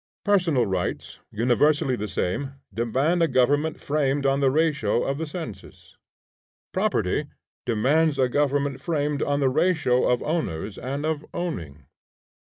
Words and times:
Personal 0.25 0.65
rights, 0.65 1.19
universally 1.29 1.95
the 1.95 2.07
same, 2.07 2.53
demand 2.73 3.21
a 3.21 3.27
government 3.27 3.79
framed 3.79 4.25
on 4.25 4.39
the 4.39 4.49
ratio 4.49 5.03
of 5.03 5.19
the 5.19 5.27
census; 5.27 5.95
property 6.73 7.25
demands 7.67 8.17
a 8.17 8.27
government 8.27 8.81
framed 8.81 9.21
on 9.21 9.39
the 9.41 9.47
ratio 9.49 10.09
of 10.09 10.23
owners 10.23 10.79
and 10.79 11.05
of 11.05 11.23
owning. 11.35 11.85